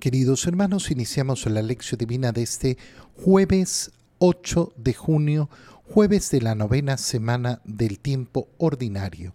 [0.00, 2.78] Queridos hermanos, iniciamos la lección divina de este
[3.22, 5.50] jueves 8 de junio,
[5.84, 9.34] jueves de la novena semana del tiempo ordinario.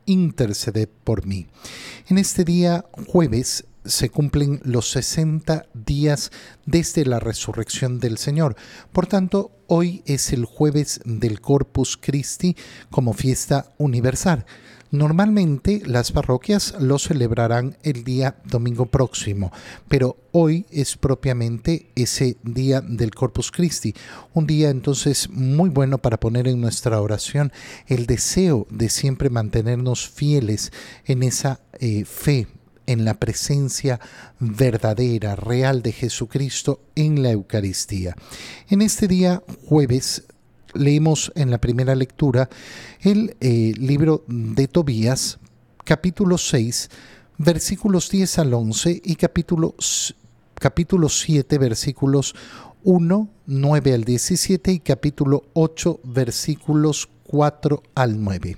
[0.11, 1.47] interceded por mí.
[2.07, 6.31] En este día jueves se cumplen los 60 días
[6.65, 8.55] desde la resurrección del Señor.
[8.91, 12.55] Por tanto, hoy es el jueves del Corpus Christi
[12.89, 14.45] como fiesta universal.
[14.91, 19.49] Normalmente las parroquias lo celebrarán el día domingo próximo,
[19.87, 23.95] pero hoy es propiamente ese día del Corpus Christi,
[24.33, 27.53] un día entonces muy bueno para poner en nuestra oración
[27.87, 30.73] el deseo de siempre mantenernos fieles
[31.05, 32.47] en esa eh, fe
[32.85, 34.01] en la presencia
[34.39, 38.15] verdadera, real de Jesucristo en la Eucaristía.
[38.69, 40.25] En este día jueves
[40.73, 42.49] leímos en la primera lectura
[43.01, 45.39] el eh, libro de Tobías,
[45.83, 46.89] capítulo 6,
[47.37, 49.75] versículos 10 al 11 y capítulo,
[50.55, 52.35] capítulo 7, versículos
[52.83, 58.57] 1, 9 al 17 y capítulo 8, versículos 4 al 9.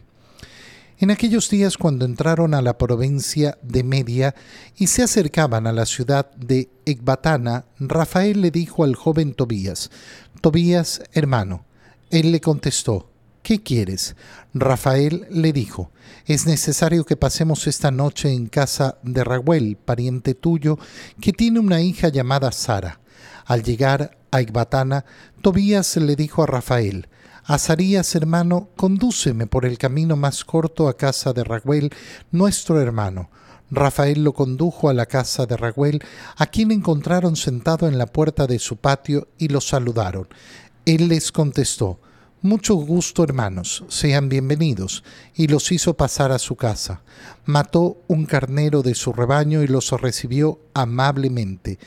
[1.00, 4.36] En aquellos días cuando entraron a la provincia de Media
[4.78, 9.91] y se acercaban a la ciudad de Ecbatana, Rafael le dijo al joven Tobías,
[10.39, 11.66] Tobías, hermano,
[12.14, 13.09] él le contestó,
[13.42, 14.16] ¿qué quieres?
[14.53, 15.89] Rafael le dijo,
[16.28, 20.78] es necesario que pasemos esta noche en casa de Raguel, pariente tuyo,
[21.19, 23.00] que tiene una hija llamada Sara.
[23.47, 25.06] Al llegar a Ecbatana,
[25.41, 27.08] Tobías le dijo a Rafael,
[27.45, 31.90] Azarías, hermano, condúceme por el camino más corto a casa de Raguel,
[32.29, 33.31] nuestro hermano.
[33.72, 36.03] Rafael lo condujo a la casa de Raguel,
[36.38, 40.28] a quien encontraron sentado en la puerta de su patio y lo saludaron.
[40.85, 41.99] Él les contestó,
[42.41, 47.01] Mucho gusto, hermanos, sean bienvenidos, y los hizo pasar a su casa.
[47.45, 51.79] Mató un carnero de su rebaño y los recibió amablemente.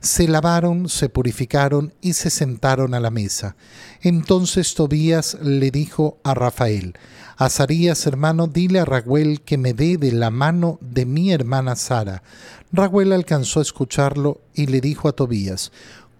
[0.00, 3.56] Se lavaron, se purificaron y se sentaron a la mesa.
[4.02, 6.94] Entonces Tobías le dijo a Rafael,
[7.38, 12.22] Azarías, hermano, dile a Raguel que me dé de la mano de mi hermana Sara.
[12.70, 15.72] Raguel alcanzó a escucharlo y le dijo a Tobías,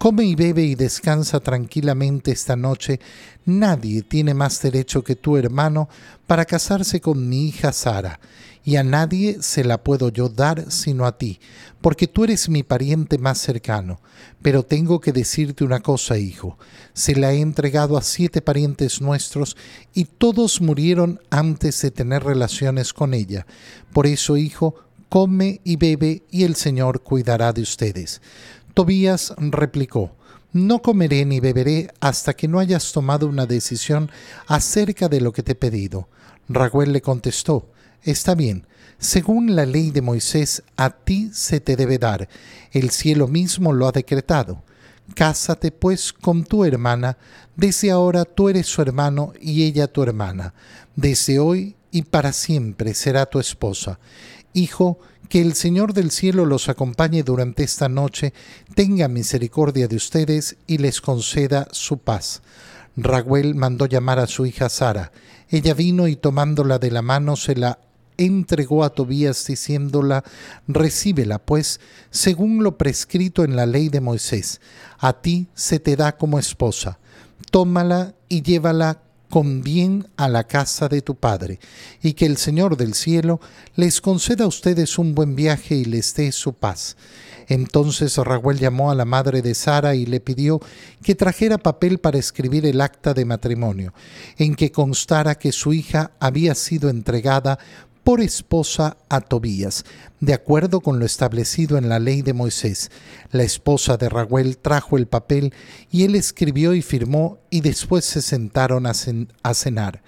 [0.03, 2.99] Come y bebe y descansa tranquilamente esta noche.
[3.45, 5.89] Nadie tiene más derecho que tu hermano
[6.27, 8.19] para casarse con mi hija Sara,
[8.65, 11.39] y a nadie se la puedo yo dar sino a ti,
[11.81, 14.01] porque tú eres mi pariente más cercano.
[14.43, 16.59] Pero tengo que decirte una cosa, hijo.
[16.95, 19.57] Se la he entregado a siete parientes nuestros,
[19.95, 23.47] y todos murieron antes de tener relaciones con ella.
[23.93, 24.75] Por eso, hijo,
[25.09, 28.21] come y bebe, y el Señor cuidará de ustedes.
[28.75, 30.17] Tobías replicó,
[30.53, 34.11] No comeré ni beberé hasta que no hayas tomado una decisión
[34.47, 36.09] acerca de lo que te he pedido.
[36.49, 37.69] Raguel le contestó,
[38.03, 38.67] Está bien,
[38.99, 42.29] según la ley de Moisés, a ti se te debe dar,
[42.71, 44.63] el cielo mismo lo ha decretado.
[45.15, 47.19] Cásate pues con tu hermana,
[47.57, 50.55] desde ahora tú eres su hermano y ella tu hermana,
[50.97, 53.99] desde hoy y para siempre será tu esposa.
[54.53, 54.99] Hijo,
[55.33, 58.35] que el Señor del cielo los acompañe durante esta noche,
[58.75, 62.43] tenga misericordia de ustedes y les conceda su paz.
[62.99, 65.11] Raguel mandó llamar a su hija Sara.
[65.49, 67.79] Ella vino y tomándola de la mano se la
[68.19, 70.23] entregó a Tobías diciéndola,
[70.69, 74.61] recíbela pues, según lo prescrito en la ley de Moisés,
[74.99, 76.99] a ti se te da como esposa.
[77.51, 79.01] Tómala y llévala
[79.33, 81.59] con bien a la casa de tu Padre,
[82.03, 83.41] y que el Señor del cielo
[83.77, 86.99] les conceda a ustedes un buen viaje y les dé su paz.
[87.49, 90.61] Entonces Raguel llamó a la madre de Sara y le pidió
[91.03, 93.95] que trajera papel para escribir el acta de matrimonio,
[94.37, 97.59] en que constara que su hija había sido entregada
[98.05, 99.85] por esposa a Tobías,
[100.21, 102.91] de acuerdo con lo establecido en la ley de Moisés.
[103.31, 105.55] La esposa de Raguel trajo el papel
[105.91, 108.95] y él escribió y firmó y después se sentaron a,
[109.55, 110.03] cenar.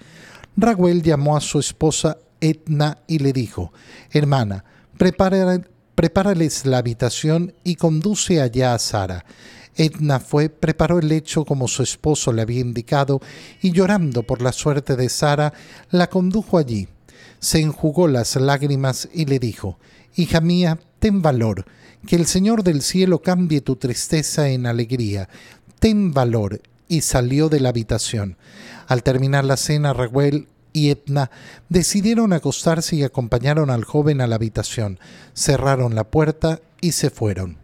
[0.57, 3.71] Raguel llamó a su esposa Etna y le dijo,
[4.11, 4.65] Hermana,
[4.97, 9.25] prepárales la habitación y conduce allá a Sara.
[9.77, 13.21] Etna fue, preparó el lecho como su esposo le había indicado,
[13.61, 15.53] y llorando por la suerte de Sara,
[15.91, 16.87] la condujo allí
[17.39, 19.77] se enjugó las lágrimas y le dijo,
[20.15, 21.65] Hija mía, ten valor,
[22.07, 25.29] que el Señor del cielo cambie tu tristeza en alegría.
[25.79, 26.61] Ten valor.
[26.87, 28.37] Y salió de la habitación.
[28.87, 31.31] Al terminar la cena, Raguel y Etna
[31.67, 34.99] decidieron acostarse y acompañaron al joven a la habitación.
[35.33, 37.57] Cerraron la puerta y se fueron.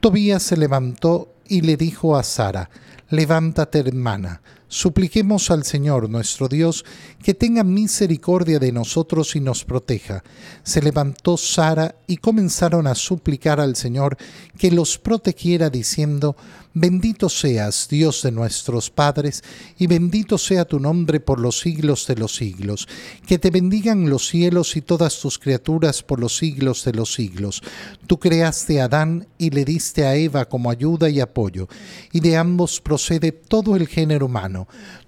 [0.00, 2.68] Tobías se levantó y le dijo a Sara,
[3.08, 4.42] Levántate, hermana,
[4.72, 6.84] Supliquemos al Señor nuestro Dios
[7.20, 10.22] que tenga misericordia de nosotros y nos proteja.
[10.62, 14.16] Se levantó Sara y comenzaron a suplicar al Señor
[14.56, 16.36] que los protegiera diciendo,
[16.72, 19.42] Bendito seas, Dios de nuestros padres,
[19.76, 22.86] y bendito sea tu nombre por los siglos de los siglos.
[23.26, 27.60] Que te bendigan los cielos y todas tus criaturas por los siglos de los siglos.
[28.06, 31.66] Tú creaste a Adán y le diste a Eva como ayuda y apoyo,
[32.12, 34.59] y de ambos procede todo el género humano.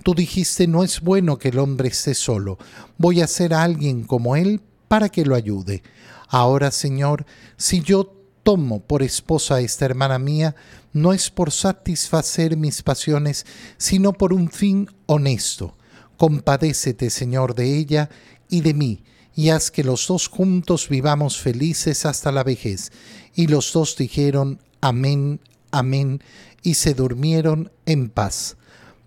[0.03, 2.59] Tú dijiste, no es bueno que el hombre esté solo,
[2.99, 5.83] voy a ser alguien como él para que lo ayude.
[6.29, 7.27] Ahora, Señor,
[7.57, 10.55] si yo tomo por esposa a esta hermana mía,
[10.93, 13.47] no es por satisfacer mis pasiones,
[13.77, 15.77] sino por un fin honesto.
[16.17, 18.11] Compadécete, Señor, de ella
[18.49, 22.93] y de mí, y haz que los dos juntos vivamos felices hasta la vejez.
[23.35, 25.41] Y los dos dijeron, Amén,
[25.71, 26.23] Amén,
[26.63, 28.57] y se durmieron en paz.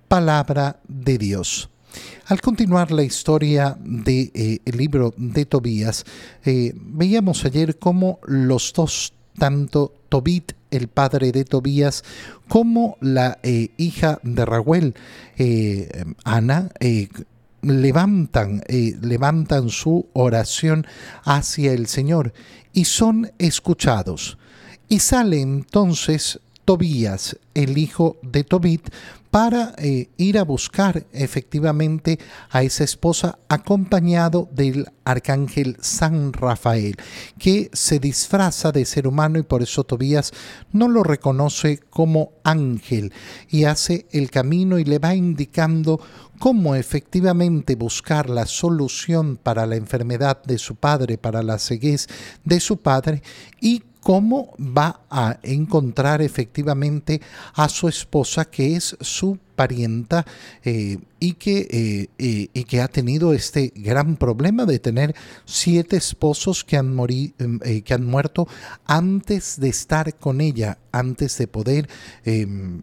[0.08, 1.70] Palabra de Dios.
[2.28, 6.06] Al continuar la historia del de, eh, libro de Tobías,
[6.44, 12.04] eh, veíamos ayer cómo los dos tanto Tobit, el padre de Tobías,
[12.48, 14.94] como la eh, hija de
[15.38, 16.72] eh, Ana,
[17.62, 18.64] levantan,
[19.02, 20.86] levantan su oración
[21.24, 22.34] hacia el Señor
[22.74, 24.38] y son escuchados.
[24.88, 28.90] Y sale entonces Tobías, el hijo de Tobit,
[29.36, 32.20] para eh, ir a buscar efectivamente
[32.50, 36.96] a esa esposa acompañado del arcángel San Rafael,
[37.38, 40.32] que se disfraza de ser humano y por eso Tobías
[40.72, 43.12] no lo reconoce como ángel
[43.50, 46.00] y hace el camino y le va indicando
[46.40, 52.08] cómo efectivamente buscar la solución para la enfermedad de su padre, para la ceguez
[52.46, 53.22] de su padre
[53.60, 57.22] y cómo va a encontrar efectivamente
[57.56, 60.26] a su esposa, que es su parienta
[60.64, 65.16] eh, y, que, eh, eh, y que ha tenido este gran problema de tener
[65.46, 66.96] siete esposos que han,
[67.40, 68.48] em, que han muerto
[68.86, 71.90] antes de estar con ella, antes de poder
[72.26, 72.82] em,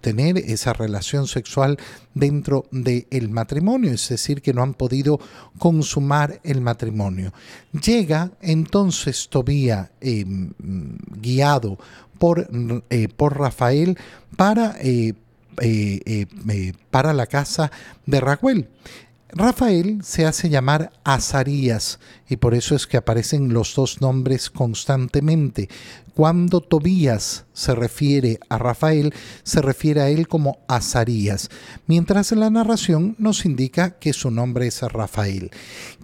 [0.00, 1.78] tener esa relación sexual
[2.14, 5.20] dentro del matrimonio, es decir, que no han podido
[5.58, 7.32] consumar el matrimonio.
[7.72, 10.50] Llega entonces Tobía em,
[11.20, 11.78] guiado
[12.18, 12.48] por,
[13.16, 13.98] por Rafael
[14.36, 14.76] para
[15.60, 17.70] eh, eh, para la casa
[18.06, 18.68] de Raguel.
[19.34, 25.70] Rafael se hace llamar Azarías y por eso es que aparecen los dos nombres constantemente.
[26.14, 31.50] Cuando Tobías se refiere a Rafael, se refiere a él como Azarías,
[31.86, 35.50] mientras la narración nos indica que su nombre es Rafael.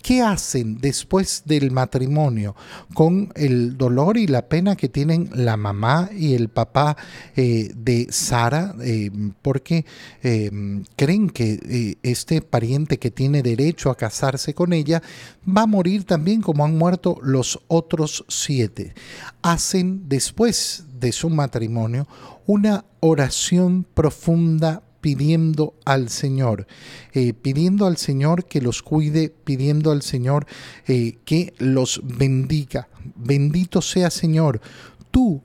[0.03, 2.55] ¿Qué hacen después del matrimonio
[2.95, 6.97] con el dolor y la pena que tienen la mamá y el papá
[7.37, 8.75] eh, de Sara?
[8.81, 9.11] Eh,
[9.43, 9.85] porque
[10.23, 10.51] eh,
[10.97, 15.03] creen que este pariente que tiene derecho a casarse con ella
[15.47, 18.95] va a morir también como han muerto los otros siete.
[19.43, 22.07] Hacen después de su matrimonio
[22.47, 26.67] una oración profunda pidiendo al Señor,
[27.13, 30.47] eh, pidiendo al Señor que los cuide, pidiendo al Señor
[30.87, 32.89] eh, que los bendiga.
[33.15, 34.61] Bendito sea Señor,
[35.11, 35.43] tú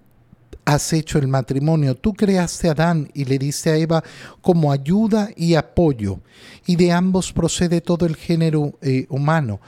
[0.66, 1.96] has hecho el matrimonio.
[1.96, 4.04] Tú creaste a Adán y le diste a Eva
[4.42, 6.20] como ayuda y apoyo,
[6.66, 9.60] y de ambos procede todo el género eh, humano.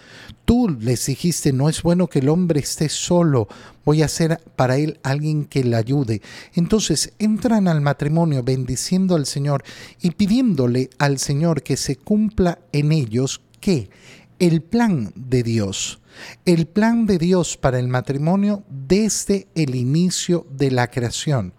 [0.45, 3.47] Tú les dijiste, no es bueno que el hombre esté solo,
[3.83, 6.21] voy a ser para él alguien que le ayude.
[6.53, 9.63] Entonces entran al matrimonio bendiciendo al Señor
[10.01, 13.89] y pidiéndole al Señor que se cumpla en ellos que
[14.39, 15.99] el plan de Dios
[16.45, 21.53] el plan de Dios para el matrimonio desde el inicio de la creación.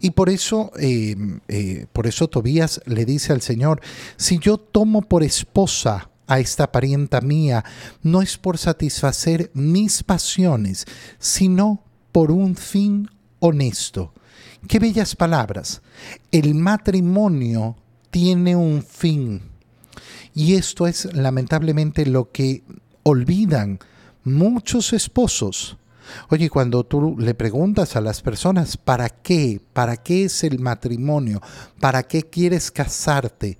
[0.00, 1.14] Y por eso, eh,
[1.48, 3.80] eh, por eso Tobías le dice al Señor,
[4.16, 7.64] si yo tomo por esposa a esta parienta mía,
[8.02, 10.86] no es por satisfacer mis pasiones,
[11.18, 14.12] sino por un fin honesto.
[14.66, 15.82] Qué bellas palabras.
[16.32, 17.76] El matrimonio
[18.10, 19.55] tiene un fin.
[20.36, 22.62] Y esto es lamentablemente lo que
[23.04, 23.78] olvidan
[24.22, 25.78] muchos esposos.
[26.28, 29.62] Oye, cuando tú le preguntas a las personas, ¿para qué?
[29.72, 31.40] ¿Para qué es el matrimonio?
[31.80, 33.56] ¿Para qué quieres casarte?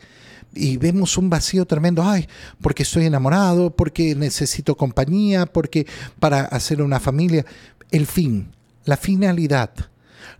[0.59, 2.27] y vemos un vacío tremendo, ay,
[2.63, 5.87] porque estoy enamorado, porque necesito compañía, porque
[6.19, 7.45] para hacer una familia,
[7.91, 8.53] el fin,
[8.87, 9.71] la finalidad.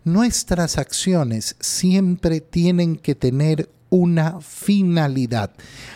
[0.05, 5.51] Nuestras acciones siempre tienen que tener una finalidad.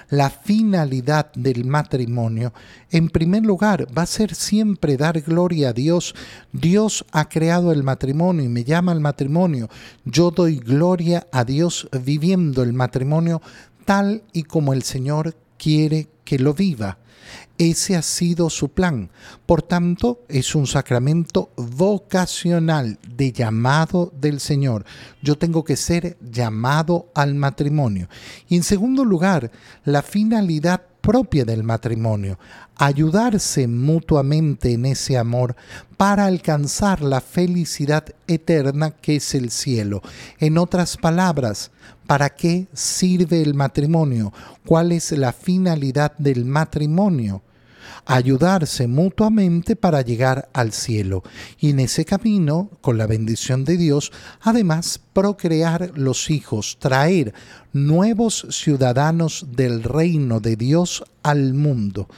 [0.09, 2.53] La finalidad del matrimonio,
[2.91, 6.15] en primer lugar, va a ser siempre dar gloria a Dios.
[6.53, 9.69] Dios ha creado el matrimonio y me llama al matrimonio.
[10.05, 13.41] Yo doy gloria a Dios viviendo el matrimonio
[13.85, 16.99] tal y como el Señor quiere que lo viva.
[17.59, 19.11] Ese ha sido su plan.
[19.47, 24.85] Por tanto, es un sacramento vocacional de llamado del Señor.
[25.23, 28.09] Yo tengo que ser llamado al matrimonio.
[28.49, 29.51] Y en segundo lugar,
[29.85, 32.39] la finalidad propia del matrimonio,
[32.77, 35.57] ayudarse mutuamente en ese amor
[35.97, 40.03] para alcanzar la felicidad eterna que es el cielo.
[40.39, 41.71] En otras palabras,
[42.07, 44.33] ¿para qué sirve el matrimonio?
[44.67, 47.43] ¿Cuál es la finalidad del matrimonio?
[48.07, 51.23] ayudarse mutuamente para llegar al cielo
[51.59, 57.35] y en ese camino, con la bendición de Dios, además procrear los hijos, traer
[57.73, 62.09] nuevos ciudadanos del reino de Dios al mundo.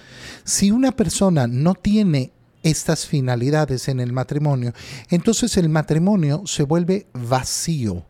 [0.45, 2.33] Si una persona no tiene
[2.63, 4.73] estas finalidades en el matrimonio,
[5.11, 8.05] entonces el matrimonio se vuelve vacío,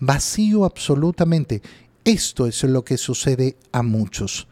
[0.00, 1.62] vacío absolutamente.
[2.04, 4.46] Esto es lo que sucede a muchos.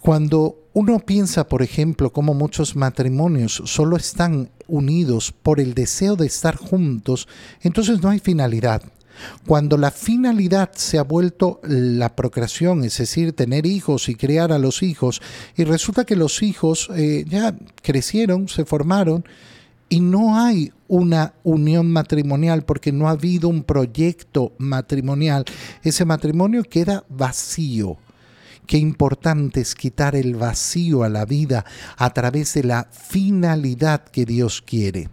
[0.00, 6.26] Cuando uno piensa, por ejemplo, cómo muchos matrimonios solo están unidos por el deseo de
[6.26, 7.28] estar juntos,
[7.60, 8.82] entonces no hay finalidad.
[9.46, 14.58] Cuando la finalidad se ha vuelto la procreación, es decir, tener hijos y criar a
[14.58, 15.20] los hijos,
[15.56, 19.24] y resulta que los hijos eh, ya crecieron, se formaron,
[19.88, 25.44] y no hay una unión matrimonial porque no ha habido un proyecto matrimonial,
[25.82, 27.98] ese matrimonio queda vacío.
[28.66, 31.64] Qué importante es quitar el vacío a la vida
[31.96, 35.10] a través de la finalidad que Dios quiere.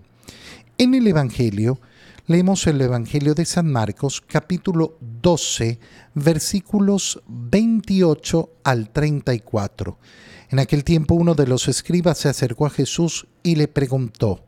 [0.78, 1.82] En el Evangelio,
[2.30, 5.80] leemos el Evangelio de San Marcos capítulo 12
[6.14, 9.98] versículos 28 al 34.
[10.52, 14.46] En aquel tiempo uno de los escribas se acercó a Jesús y le preguntó,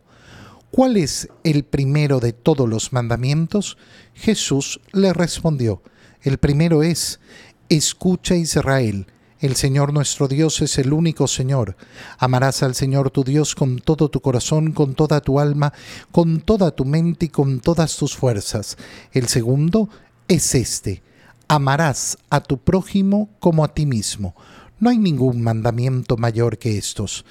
[0.70, 3.80] ¿cuál es el primero de todos los mandamientos?
[4.14, 5.82] Jesús le respondió,
[6.22, 7.20] el primero es,
[7.68, 9.08] Escucha Israel,
[9.42, 11.76] el Señor nuestro Dios es el único Señor.
[12.20, 15.74] Amarás al Señor tu Dios con todo tu corazón, con toda tu alma,
[16.12, 18.78] con toda tu mente y con todas tus fuerzas.
[19.12, 19.90] El segundo
[20.28, 21.02] es este.
[21.48, 24.36] Amarás a tu prójimo como a ti mismo.
[24.80, 27.26] No hay ningún mandamiento mayor que estos.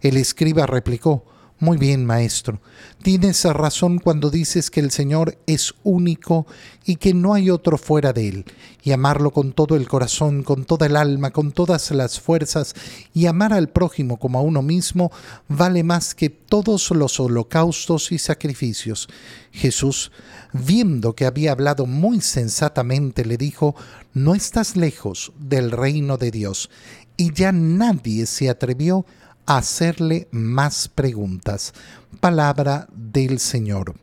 [0.00, 1.24] El escriba replicó,
[1.58, 2.60] muy bien, maestro.
[3.02, 6.46] Tienes razón cuando dices que el Señor es único
[6.84, 8.44] y que no hay otro fuera de Él.
[8.82, 12.74] Y amarlo con todo el corazón, con toda el alma, con todas las fuerzas,
[13.14, 15.10] y amar al prójimo como a uno mismo,
[15.48, 19.08] vale más que todos los holocaustos y sacrificios.
[19.50, 20.12] Jesús,
[20.52, 23.74] viendo que había hablado muy sensatamente, le dijo,
[24.12, 26.68] No estás lejos del reino de Dios.
[27.16, 29.06] Y ya nadie se atrevió
[29.46, 31.72] hacerle más preguntas.
[32.20, 33.94] Palabra del Señor.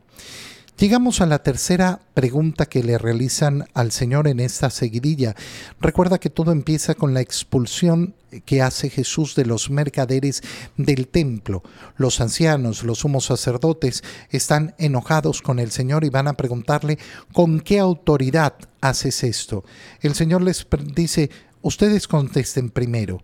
[0.76, 5.36] Llegamos a la tercera pregunta que le realizan al Señor en esta seguidilla.
[5.80, 10.42] Recuerda que todo empieza con la expulsión que hace Jesús de los mercaderes
[10.76, 11.62] del templo.
[11.96, 16.98] Los ancianos, los sumos sacerdotes, están enojados con el Señor y van a preguntarle,
[17.32, 19.62] ¿con qué autoridad haces esto?
[20.00, 21.30] El Señor les dice,
[21.62, 23.22] ustedes contesten primero.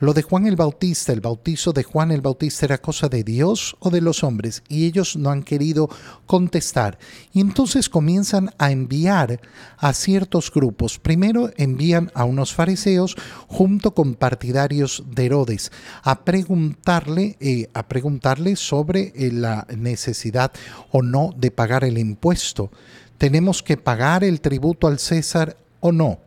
[0.00, 3.76] Lo de Juan el Bautista, el bautizo de Juan el Bautista era cosa de Dios
[3.80, 5.88] o de los hombres y ellos no han querido
[6.24, 7.00] contestar.
[7.32, 9.40] Y entonces comienzan a enviar
[9.76, 11.00] a ciertos grupos.
[11.00, 13.16] Primero envían a unos fariseos
[13.48, 15.72] junto con partidarios de Herodes
[16.04, 20.52] a preguntarle, eh, a preguntarle sobre eh, la necesidad
[20.92, 22.70] o no de pagar el impuesto.
[23.18, 26.20] ¿Tenemos que pagar el tributo al César o no?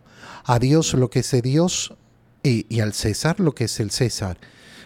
[0.43, 1.93] A Dios lo que es de Dios,
[2.43, 4.37] y, al César lo que es el César.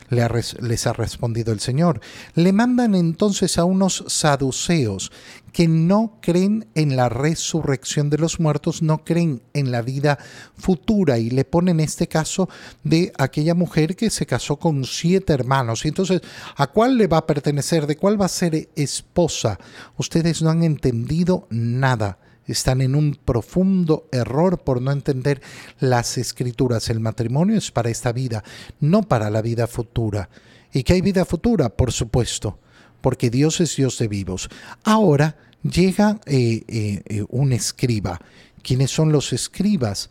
[0.10, 0.28] Le
[0.62, 2.00] les ha respondido el Señor.
[2.36, 5.12] Le mandan entonces a unos saduceos
[5.52, 10.20] que no creen en la resurrección de los muertos, no creen en la vida
[10.56, 12.50] futura y le ponen este caso
[12.84, 15.86] de aquella mujer que se casó con siete hermanos.
[15.86, 16.22] Y entonces,
[16.56, 17.88] ¿a cuál le va a pertenecer?
[17.88, 19.58] ¿De cuál va a ser esposa?
[19.98, 25.42] Ustedes no han entendido nada están en un profundo error por no entender
[25.80, 26.90] las escrituras.
[26.90, 28.44] El matrimonio es para esta vida,
[28.80, 30.30] no para la vida futura.
[30.74, 31.70] ¿Y que hay vida futura?
[31.70, 32.60] Por supuesto,
[33.02, 34.50] porque Dios es Dios de vivos.
[34.84, 38.20] Ahora llega eh, eh, eh, un escriba
[38.66, 40.10] ¿Quiénes son los escribas?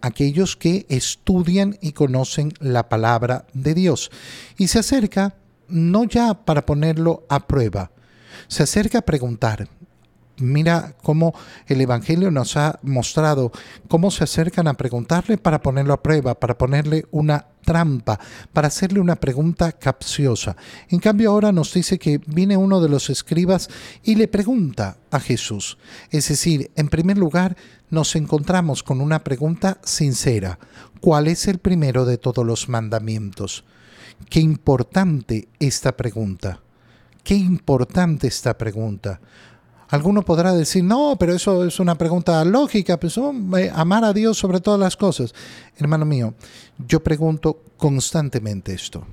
[0.00, 4.10] Aquellos que estudian y conocen la palabra de Dios.
[4.56, 5.34] Y se acerca
[5.68, 7.90] no ya para ponerlo a prueba,
[8.48, 9.68] se acerca a preguntar,
[10.42, 11.34] Mira cómo
[11.66, 13.52] el Evangelio nos ha mostrado
[13.88, 18.18] cómo se acercan a preguntarle para ponerlo a prueba, para ponerle una trampa,
[18.52, 20.56] para hacerle una pregunta capciosa.
[20.88, 23.68] En cambio ahora nos dice que viene uno de los escribas
[24.02, 25.78] y le pregunta a Jesús.
[26.10, 27.56] Es decir, en primer lugar
[27.88, 30.58] nos encontramos con una pregunta sincera.
[31.00, 33.64] ¿Cuál es el primero de todos los mandamientos?
[34.28, 36.60] Qué importante esta pregunta.
[37.24, 39.20] Qué importante esta pregunta.
[39.92, 43.34] Alguno podrá decir, no, pero eso es una pregunta lógica, pues oh,
[43.74, 45.34] amar a Dios sobre todas las cosas.
[45.76, 46.32] Hermano mío,
[46.78, 49.06] yo pregunto constantemente esto.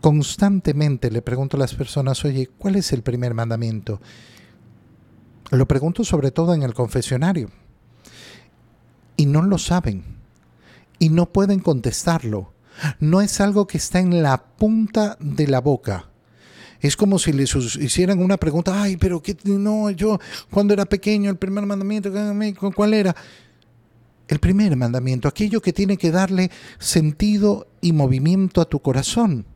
[0.00, 4.00] Constantemente le pregunto a las personas, oye, ¿cuál es el primer mandamiento?
[5.50, 7.50] Lo pregunto sobre todo en el confesionario.
[9.18, 10.02] Y no lo saben.
[10.98, 12.54] Y no pueden contestarlo.
[13.00, 16.08] No es algo que está en la punta de la boca
[16.86, 20.18] es como si les hicieran una pregunta, ay, pero qué, no, yo
[20.50, 22.12] cuando era pequeño, el primer mandamiento,
[22.74, 23.16] ¿cuál era?
[24.28, 29.46] El primer mandamiento, aquello que tiene que darle sentido y movimiento a tu corazón.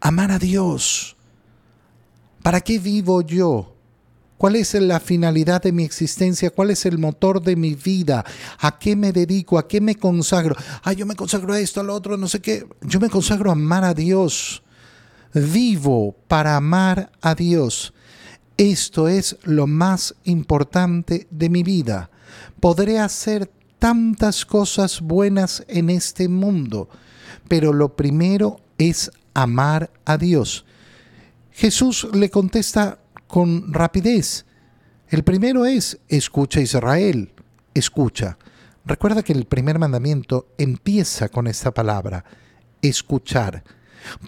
[0.00, 1.16] Amar a Dios.
[2.42, 3.72] ¿Para qué vivo yo?
[4.36, 6.50] ¿Cuál es la finalidad de mi existencia?
[6.50, 8.24] ¿Cuál es el motor de mi vida?
[8.58, 9.56] ¿A qué me dedico?
[9.56, 10.56] ¿A qué me consagro?
[10.82, 12.66] Ah, yo me consagro a esto, a lo otro, no sé qué.
[12.82, 14.64] Yo me consagro a amar a Dios
[15.40, 17.92] vivo para amar a Dios.
[18.56, 22.10] Esto es lo más importante de mi vida.
[22.58, 26.88] Podré hacer tantas cosas buenas en este mundo,
[27.48, 30.64] pero lo primero es amar a Dios.
[31.52, 34.46] Jesús le contesta con rapidez.
[35.08, 37.32] El primero es, escucha Israel,
[37.74, 38.38] escucha.
[38.86, 42.24] Recuerda que el primer mandamiento empieza con esta palabra,
[42.80, 43.62] escuchar.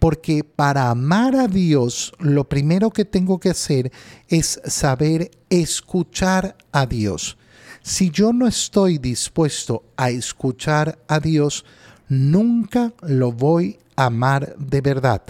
[0.01, 3.93] Porque para amar a Dios, lo primero que tengo que hacer
[4.29, 7.39] es saber escuchar a Dios.
[7.83, 11.65] Si yo no estoy dispuesto a escuchar a Dios,
[12.09, 15.23] nunca lo voy a amar de verdad.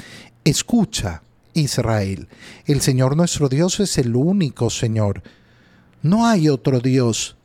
[0.45, 1.23] Escucha,
[1.55, 2.29] Israel.
[2.67, 5.23] El Señor nuestro Dios es el único Señor.
[6.03, 7.37] No hay otro Dios.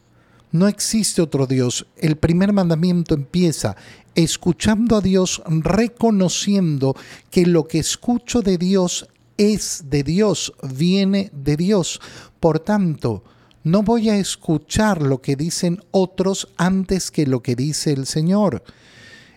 [0.52, 1.88] No existe otro Dios.
[1.98, 3.76] El primer mandamiento empieza
[4.16, 6.96] escuchando a Dios, reconociendo
[7.30, 12.00] que lo que escucho de Dios es de Dios, viene de Dios.
[12.40, 13.24] Por tanto,
[13.64, 18.64] no voy a escuchar lo que dicen otros antes que lo que dice el Señor.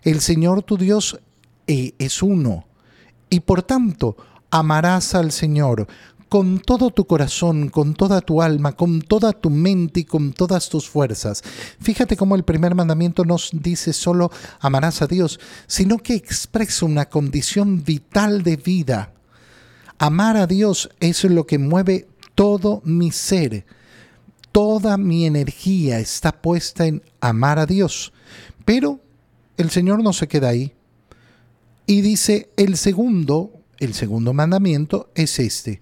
[0.03, 1.19] El Señor tu Dios
[1.67, 2.67] eh, es uno.
[3.31, 4.17] Y por tanto,
[4.51, 5.87] amarás al Señor
[6.29, 10.69] con todo tu corazón, con toda tu alma, con toda tu mente y con todas
[10.69, 11.43] tus fuerzas.
[11.81, 17.09] Fíjate cómo el primer mandamiento nos dice solo amarás a Dios, sino que expresa una
[17.09, 19.13] condición vital de vida.
[19.99, 23.65] Amar a Dios es lo que mueve todo mi ser.
[24.53, 28.13] Toda mi energía está puesta en amar a Dios.
[28.65, 29.01] Pero
[29.57, 30.73] el Señor no se queda ahí.
[31.87, 35.81] Y dice, el segundo, el segundo mandamiento es este.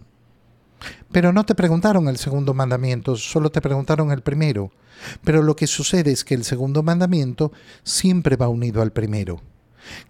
[1.14, 4.72] Pero no te preguntaron el segundo mandamiento, solo te preguntaron el primero.
[5.22, 7.53] Pero lo que sucede es que el segundo mandamiento
[7.85, 9.40] siempre va unido al primero.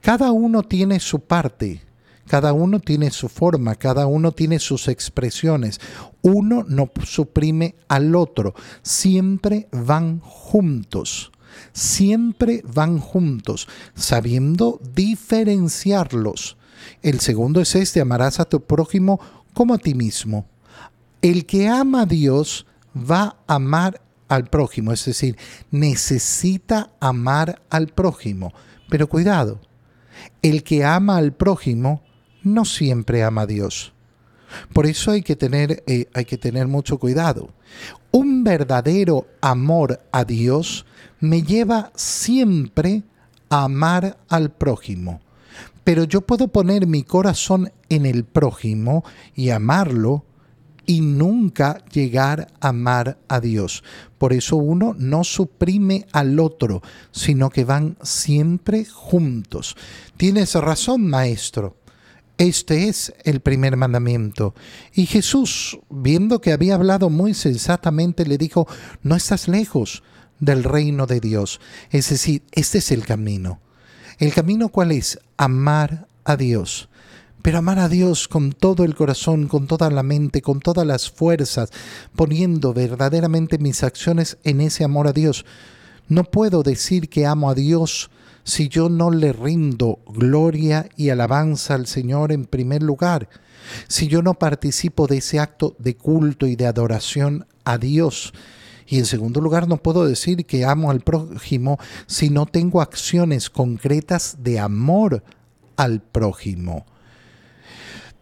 [0.00, 1.82] Cada uno tiene su parte,
[2.26, 5.78] cada uno tiene su forma, cada uno tiene sus expresiones.
[6.22, 11.32] Uno no suprime al otro, siempre van juntos.
[11.74, 16.56] Siempre van juntos, sabiendo diferenciarlos.
[17.02, 19.20] El segundo es este, amarás a tu prójimo
[19.52, 20.46] como a ti mismo.
[21.24, 25.38] El que ama a Dios va a amar al prójimo, es decir,
[25.70, 28.52] necesita amar al prójimo.
[28.90, 29.58] Pero cuidado,
[30.42, 32.02] el que ama al prójimo
[32.42, 33.94] no siempre ama a Dios.
[34.74, 37.54] Por eso hay que tener, eh, hay que tener mucho cuidado.
[38.10, 40.84] Un verdadero amor a Dios
[41.20, 43.02] me lleva siempre
[43.48, 45.22] a amar al prójimo.
[45.84, 50.26] Pero yo puedo poner mi corazón en el prójimo y amarlo
[50.86, 53.82] y nunca llegar a amar a Dios.
[54.18, 59.76] Por eso uno no suprime al otro, sino que van siempre juntos.
[60.16, 61.76] Tienes razón, maestro.
[62.36, 64.54] Este es el primer mandamiento.
[64.92, 68.66] Y Jesús, viendo que había hablado muy sensatamente, le dijo,
[69.02, 70.02] no estás lejos
[70.40, 71.60] del reino de Dios.
[71.90, 73.60] Es decir, este es el camino.
[74.18, 75.18] ¿El camino cuál es?
[75.36, 76.88] Amar a Dios.
[77.44, 81.10] Pero amar a Dios con todo el corazón, con toda la mente, con todas las
[81.10, 81.68] fuerzas,
[82.16, 85.44] poniendo verdaderamente mis acciones en ese amor a Dios.
[86.08, 88.10] No puedo decir que amo a Dios
[88.44, 93.28] si yo no le rindo gloria y alabanza al Señor en primer lugar,
[93.88, 98.32] si yo no participo de ese acto de culto y de adoración a Dios.
[98.86, 103.50] Y en segundo lugar, no puedo decir que amo al prójimo si no tengo acciones
[103.50, 105.22] concretas de amor
[105.76, 106.86] al prójimo.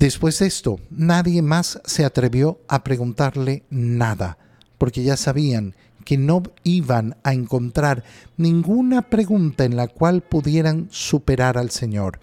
[0.03, 4.37] Después de esto, nadie más se atrevió a preguntarle nada,
[4.77, 8.03] porque ya sabían que no iban a encontrar
[8.37, 12.19] ninguna pregunta en la cual pudieran superar al Señor.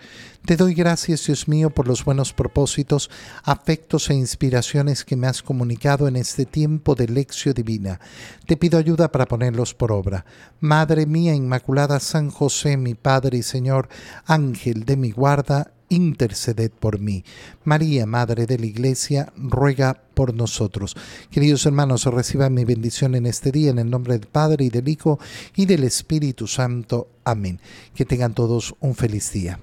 [0.46, 3.10] Te doy gracias, Dios mío, por los buenos propósitos,
[3.46, 8.02] afectos e inspiraciones que me has comunicado en este tiempo de lección divina.
[8.46, 10.26] Te pido ayuda para ponerlos por obra.
[10.60, 13.88] Madre mía Inmaculada, San José, mi Padre y Señor,
[14.26, 17.24] Ángel de mi guarda, interceded por mí.
[17.64, 20.96] María, Madre de la Iglesia, ruega por nosotros.
[21.32, 24.88] Queridos hermanos, reciban mi bendición en este día, en el nombre del Padre y del
[24.88, 25.20] Hijo
[25.56, 27.10] y del Espíritu Santo.
[27.24, 27.60] Amén.
[27.94, 29.60] Que tengan todos un feliz día.